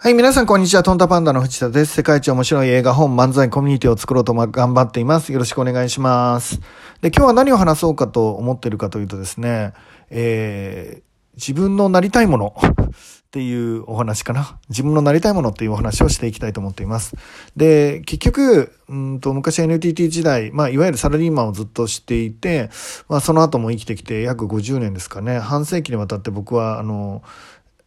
[0.00, 0.84] はい、皆さんこんにちは。
[0.84, 1.94] トンタパンダの藤田です。
[1.94, 5.32] 世界一面白い映画本漫才コミュニティを作ろうと頑張っています。
[5.32, 6.60] よろしくお願いします。
[7.00, 9.72] で、今日は何を話そうかと思っているかというとですね、
[10.10, 11.02] えー、
[11.34, 14.60] 自分のなりたいもの っていうお話かな。
[14.68, 17.16] 自分のなりたいものっていうお話をしていきたいと思っています。
[17.56, 22.70] で、結局、うんと昔 NTT 時代、まあ、いわゆるサラリーマンをずっとしていて、
[23.08, 25.40] まあ、その後も生きてきて約50年ですかね。
[25.40, 27.22] 半世紀にわたって僕は、あの、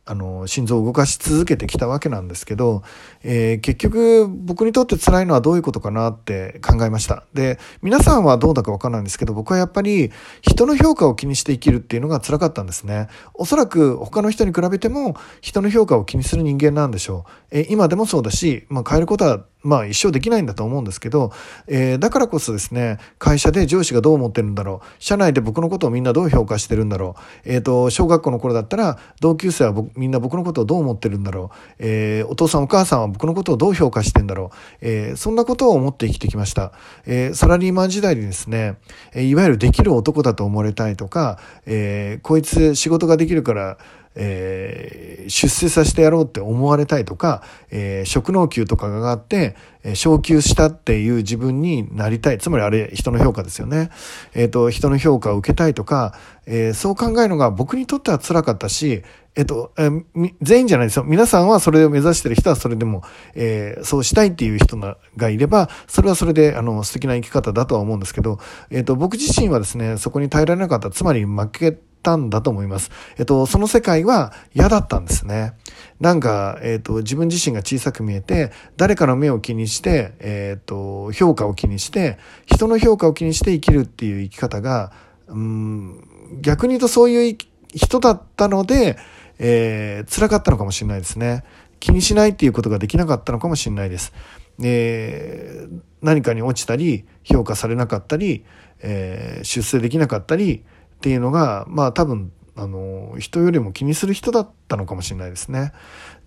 [0.06, 2.82] あの心臓を動かし続けてきたわけなんですけど、
[3.24, 7.24] えー、結局僕にとって辛いのはどういうことかなって考えました。
[7.34, 13.08] で皆さんはどうだかわからないんですけど僕はやっぱり人の評価を気にして生きるっていうのが辛かったんですね。
[13.34, 21.32] おそらく他の人に比べても人の評価を気にする人間なんでしょう、えー、今でもそうだし、まあ、変えることはまあ一生できないんだと思うんですけど、
[21.68, 27.16] えー、だからこそですね、会社で上司がどう思ってるんだろう、社内で僕のことをみんなどう評価してるんだろ
[27.46, 36.72] う、えっ、ー、と、小学校の頃だったら同級生はみんな僕のことをどう思ってるんだろう、えー、お父さんお母さんは僕のことをどう評価してんだろう、えー、そんなことを思って生きてきました。
[37.06, 38.78] えー、サラリーマン時代にですね、
[39.16, 43.78] いわゆるできる男だと思われたいとか、えー、こいつ仕事ができるから、
[44.16, 52.38] えー、出世させてやろうって思われたいとか、えー、職能給とかが上がって、えー、昇給したっていう自分になりたい。
[52.38, 53.90] つまりあれ、人の評価ですよね。
[54.34, 56.14] えっ、ー、と、人の評価を受けたいとか、
[56.46, 59.04] えー、そう考えるのが僕にとっては辛かったし、
[59.36, 61.06] えっ、と、えー、全員じゃないですよ。
[61.06, 63.04] 皆さんはそれを目指してる人はそれでも、
[63.34, 70.90] えー、そうしたいっていう人がいれば、それはそれで、あの、素敵な生き方だとは思うんですけど、えっ、と、僕自身はですね、そこに耐えられなかった。
[70.90, 72.92] つまり負けたんだと思います。
[73.18, 75.54] えっと、その世界は嫌だったんですね。
[76.00, 84.92] なんか、えっと、自分自身が小さく見えて、誰かの目を気にして、えっと、評価を気にして、人の評価を気にして生きるっていう生き方が、
[85.28, 86.04] うん、
[86.42, 87.38] 逆に言うとそういう
[87.74, 88.98] 人だったので、
[89.40, 91.44] えー、辛かったのかもしれないですね。
[91.80, 94.14] 気にしないっていうことができなかったのかもしれないです。
[94.64, 98.46] えー、何かに落ちたり、評価されなかったり、
[98.82, 100.64] えー、出世できなかったり、
[101.02, 105.74] っていうのが、まあ多分、あの、人よりも気にする人だったのかもしれないですね。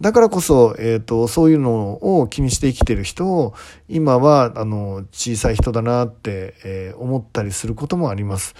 [0.00, 3.54] だからこそ、えっ、ー、と、そういうのを気にして生きてる人を、
[3.88, 8.56] 今は、あの、小さい人だなって、えー、思ったりすることもあります。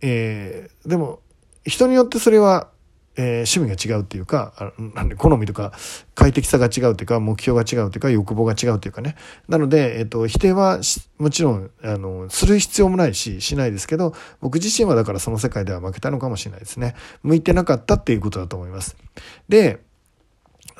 [0.00, 1.20] えー、でも、
[1.66, 2.70] 人によってそれは
[3.16, 5.72] えー、趣味が違うっていうか、なんで好みとか
[6.14, 9.16] 快適さが違うっていうか、目標が違うっていうか、欲望が違うっていうかね。
[9.48, 10.80] なので、えっ、ー、と、否定は
[11.18, 16.94] もちろん、あの、する必要もないし、しないですけど、僕自身はだからその世界では負けたのかもしれないですね。
[17.22, 18.96] 向いてなかったっていうことだと思います。
[19.48, 19.80] で、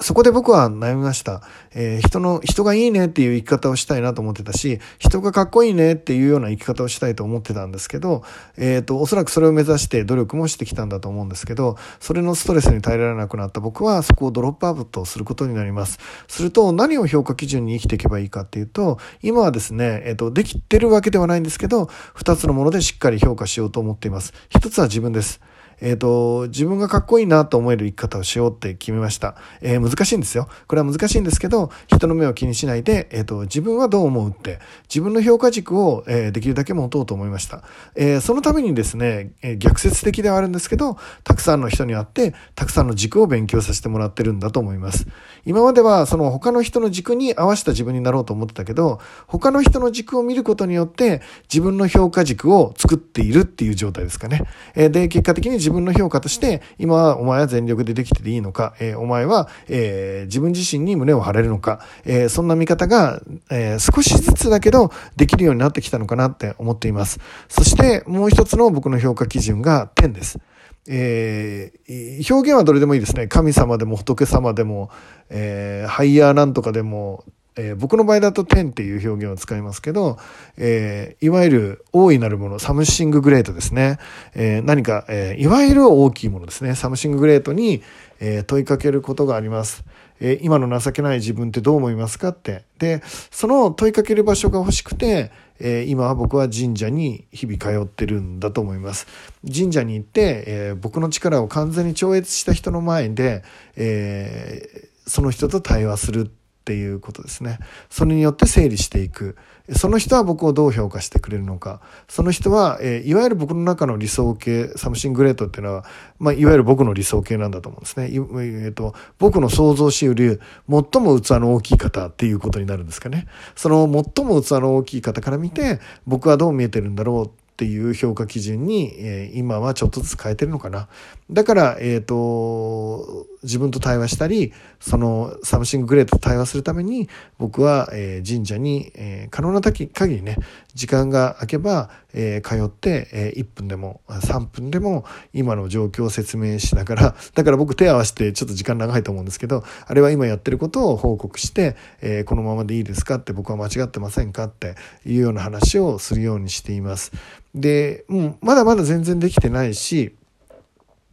[0.00, 1.42] そこで僕は悩みました。
[1.72, 8.24] えー、人の、人がいいねっていう生き方をしたいなと思ってたし、人がかっこいいねっていうような生き方をしたいと思ってたんですけど、
[8.56, 15.98] えっ、ー、と、おそらくそれを目指して努力もしてきたんだと思うんですけど、それのストレスに耐えられなくなった僕はそこをドロップアウトすることになります。
[16.26, 24.32] すると、何を評価基準に生きていけばいいかっていうと、今はですね、えっ、ー、と、できてるわけではないんですけど、二つのものでしっかり評価しようと思っています。
[24.48, 25.40] 一つは自分です。
[25.84, 29.36] えっ、ー、と、自分がかっこいいなと思える生き方をしようって決めました。
[29.60, 30.48] えー、難しいんですよ。
[30.66, 37.62] これは難しいんですけど、人の目を気にしないで、えっ、ー、と、自分はどう思うって、自分の評価軸を、えできるだけ持とうと思いました。
[37.96, 45.06] えそのためにですね、え逆説的ではあるんですけど、たくさんの人に会って、たくさんの軸を勉強させてもらってるんだと思います。
[45.44, 51.20] 今までは、その他の人の軸に合わせた自分になろうと思ってたけど、他の人の軸を見ることによって、
[51.52, 54.44] 自分の評価軸を作っているっていう状態ですかね。
[54.74, 63.20] えで、結果的に自分の評価として、今はお前は全力でできてていいのか、えー、お前は、えー、自分自身に胸を張れるのか、えー、そんな見方が、
[63.50, 67.20] え少しずつだけどできるようになってきたのかなって思っています。
[67.48, 70.38] そしてもう一つの僕の評価基準が10です。
[70.86, 73.26] えー、表現はどれでもいいですね。
[73.26, 74.90] 神様でも仏様でも、
[75.30, 77.24] えー、ハイヤーなんとかでも、
[77.56, 80.18] えー、僕の場合だと天っていう表現を使いますけど、
[80.56, 83.98] えー、いわゆる大いなるもの、サムシンググレートですね。
[84.34, 86.74] えー、何か、えいわゆる大きいものですね。
[86.74, 87.82] サムシンググレートに、
[88.20, 89.84] え問いかけることがあります。
[90.20, 92.64] え今の情けない自分ってどう思いますかって。
[92.78, 95.30] で、その問いかける場所が欲しくて、
[95.60, 99.06] え今は僕は神社に日々通ってるんだと思います。
[99.46, 103.42] 神社に行って、え僕の力を完全に超越した人の前で、
[103.76, 106.30] えその人と対話する。
[106.64, 107.58] っていうことですね。
[107.90, 109.36] それによって整理していく。
[109.76, 111.82] その人は僕をどう評価してくれるのか。
[112.08, 115.84] その人は、えー、いわゆる僕の中の理想形、 Something Great っていうのは、
[116.18, 118.06] まあ、いわゆる僕の理想形なんだと思うんですね。
[118.06, 120.40] えー、と、僕の想像しうる
[120.70, 123.26] 最も器の大きい方っていうことになるんですかね。
[123.56, 123.84] その
[124.14, 130.88] 最も器の大きい方から見て、僕はどう見えてるんだろうっていう評価基準に、えー、今はちょっとずつ変えてるのかな。
[131.30, 137.08] だから、えっ、ー、と、自分と対話したり、その Something Great と対話するために、
[137.38, 140.36] 僕は、えー、神社に、えー、可能な限りね、
[140.74, 154.74] 時間が空けば、えー、通って、え、1分でも3分でも今の状況を説明しながら、 だから僕手合わせてちょっと時間長いと思うんですけど、あれは今やってることを報告して、え、このままでいいですかって僕は間違ってませんかって
[155.06, 157.12] いうような話をするようにしています。
[157.54, 160.16] で、もうまだまだ全然できてないし、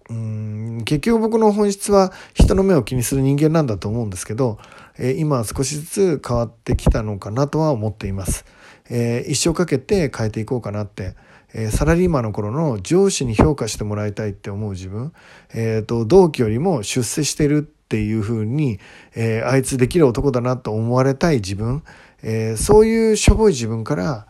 [0.10, 4.60] うん結局僕の本質は人の目を気にする人間なんだと思うんですけど、
[4.98, 8.46] えー、今は少しずつ変わってきたのかなとは思っています。
[8.90, 11.16] えー、一生かけて変えていこうかなって、
[11.54, 15.14] え、サラリーマンの頃の上司に評価してもらいたいって思う自分、
[15.54, 18.80] えーと、同期よりも出世してるっていうふうに、
[19.16, 21.84] えー、あいつできる男だなと思われたい自分、
[22.24, 24.28] えー、そういうしょぼい自分から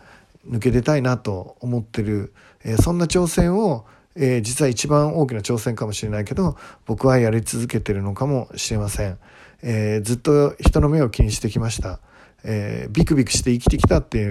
[0.50, 2.34] 抜け出たいなと思ってる、
[2.64, 3.86] えー、そんな挑戦を
[4.16, 9.18] えー、実は一番大きな挑戦かもしれないけど僕はやり続けてるのかもしれません、
[9.62, 12.00] えー、ずっと人の目を気にしてきました
[12.44, 14.24] えー、ビクビクして生きてきたってい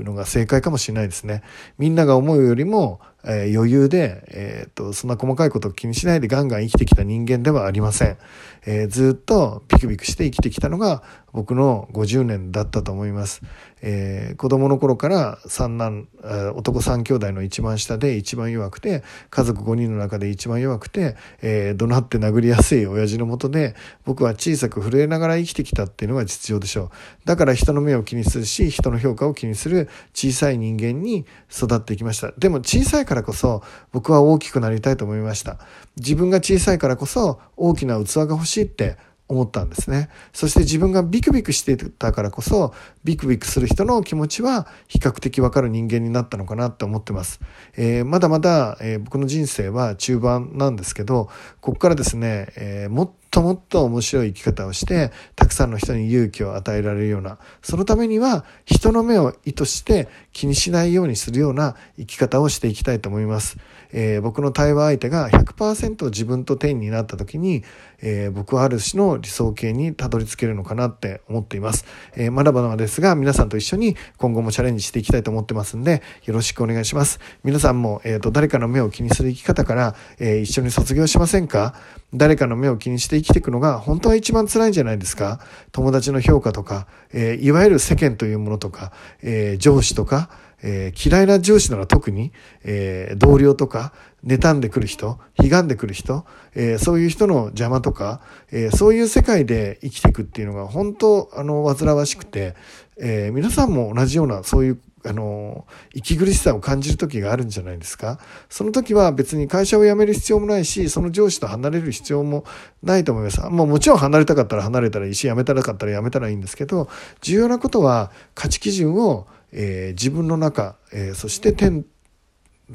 [0.00, 1.42] うのが正解かもしれないですね。
[1.78, 8.18] みんなが思うよりも、え、余裕で、えー、と、そんな細かいことを気にしないでガンガン生きてきた人間ではありません。
[8.66, 11.02] えー、ずっとビクビクして生きてきたのが
[11.32, 13.42] 僕の50年だったと思います。
[13.82, 16.08] えー、子供の頃から三男、
[16.54, 23.74] 男三兄弟の一番下で一番弱くて、家族5人の中で一番弱くて、えー、怒鳴って殴りやすい親父のもとで、
[24.04, 26.90] 僕は小さく震えながら生きてきたっていうのが実情でしょう。
[27.24, 32.32] だから人の目を気にするし、人の評価を気にする小さい人間に育っていきました。
[32.32, 35.58] でも小さいからこそ僕は大きくなりたいと思いました。
[35.96, 38.96] 自分が小さいからこそ大きな器が欲しいって
[39.26, 40.10] 思ったんですね。
[40.32, 42.72] そして自分がビクビクしてたからこそ、
[43.04, 47.40] ビクビクする人の気持ちは比較的わかる人間になったのかなって思ってます。
[47.76, 51.28] えー、まだまだ、えー、僕の人生は中盤なんですけど、
[51.60, 63.58] ここからですね、えー、もっともっと面白い生き方をして、たくさんの人に勇気を与えられるような、そのためには人の目を意図して気にしないようにするような生き方をしていきたいと思います。
[63.92, 67.64] えー、僕の対話相手が100%自分と天になった時に、
[68.02, 71.84] えー、僕はある種の理想形にたどり着けるのかなって思っています。
[72.16, 77.20] えー、まだまだですが、皆さんと一緒に今後もチャレンジしていきたいと思ってますんで、よろしくお願いします。
[77.44, 81.74] 皆さんも、えっ、と、誰かの目を気にする生き方から、え一緒に卒業しませんか？
[82.12, 85.40] 誰かの目を気にして生きていくのが本当は一番辛いんじゃないですか？
[85.72, 90.30] 友達の評価とか、えいわゆる世間というものとか、え上司とか、
[90.62, 92.32] えー、嫌いな上司なら特に、
[92.64, 93.92] えー、同僚とか、
[94.24, 98.20] 妬んでくる人、悲願でくる人、えー、そういう人の邪魔とか、
[98.50, 102.54] えー、そういう世界で生きていくっていうのが本当、あの、煩わしくて、
[102.98, 108.18] えー、皆さんも同じような、そういうあの、息苦しさを感じる時があるんじゃないですか。
[108.50, 112.44] その時は別に会社を辞める必要もないし、その上司と離れる必要も
[112.82, 113.40] ないと思います。
[113.40, 116.88] まあもちろん離れたかったら離れたらいいし、辞めたらかったら辞めたらいいんですけど、
[117.22, 121.84] 重要なことは価値基準をえー、自分の中、えー、そして天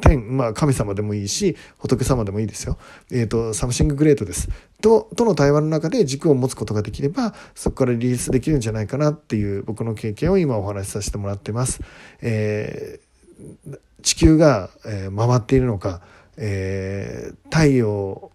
[0.01, 2.77] 天、まあ、神様でもいいし仏様でもいいですよ。
[3.11, 4.49] えっ、ー、と Something Great です。
[4.81, 11.81] ととの対話の中で軸を持つことができればそこからリリースできるんじゃないかなっていう僕の経験を今お話しさせてもらってます。
[12.21, 16.01] えー、地球が、えー、回っているのか、
[16.37, 18.31] えー、太陽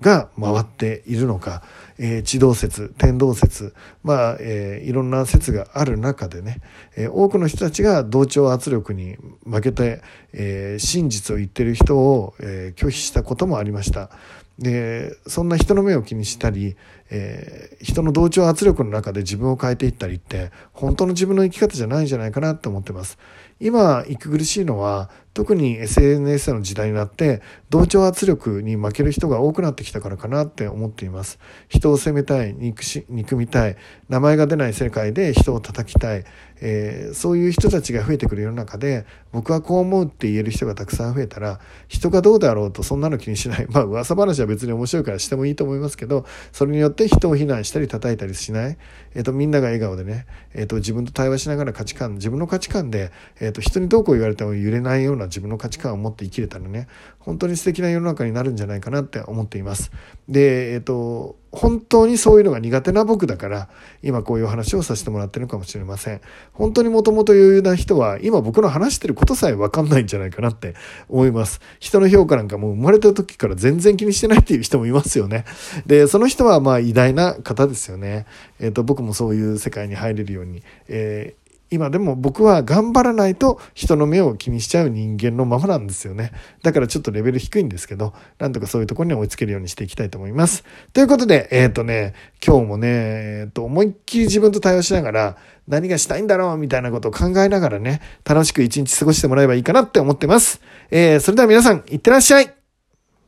[0.00, 1.62] が回っているのか、
[1.98, 3.74] えー、地動説天動説
[4.04, 6.60] まあ、えー、いろんな説がある中でね、
[6.96, 10.02] えー、多くの人たちが同調圧力に負けて、
[10.32, 14.10] え、真実を言ってる人を、え、拒否したこともありました。
[14.58, 16.76] でそんな人の目を気にしたり、
[17.10, 23.18] え、人の同調圧力の中で自分を変えていったりって本当の自分の生き方じゃないんじゃないかなと思ってます。
[23.60, 31.38] 今息苦しいのは特に SNS の時代になって同調圧力に負ける人が多くなってきたからかなって思っています。
[31.68, 33.76] 人を責めたい、憎し憎みたい、
[34.08, 36.24] 名前が出ない世界で人を叩きたい、
[36.60, 43.66] えー、そういう人たちが増えてくる世の中で僕はこう思うって言える人がたくさん増えたら人がどうだろうとそんなの気にしない。
[43.70, 48.78] まあ噂話は別に面白いからしてもいいと思いますけど、それによって人を非難したり叩いたりしない。
[49.14, 59.92] え、ー、と、みんなが笑顔でね、え、ー、と、自分と対話しながら価値観、自分の価値観で、えっ、と、人にどうこう言われても揺れないような自分の価値観を持って生きれたらね本当に素敵な世の中になるんじゃないかなって思っています。
[60.28, 63.68] でえっ、と本当にそういうのが苦手な僕だから
[64.02, 66.20] 今こういう話をさせてもらってるかもしれません。
[66.52, 70.74] 本当にもともと余裕な人は今僕の話してることさえ分かんないんじゃないかなって
[71.08, 71.60] 思います。
[71.80, 75.44] 人の評価なんかもう生まれた時から全然気にしてないっていう人もいますよね。
[75.86, 78.26] でその人はまあ偉大な方ですよね。
[78.60, 86.32] えっ、と僕もそういう世界に入れるように、えー今でも僕は頑張らないと人の目を気にしちゃう人間のままなんですよね。
[86.62, 90.64] だからちょっとレベル低いんですけど、なんとかそういうところに追いつけるようにしていきたいと思います。
[90.92, 100.60] ということで、えっ、ー、とね、今日もね、えっ、ー、と、思いっきり自分と対応しながら、何がしたいんだろうみたいなことを考えながらね、楽しく一日過ごしてもらえばいいかなって思ってます。
[100.90, 102.57] えー、それでは皆さん、いってらっしゃい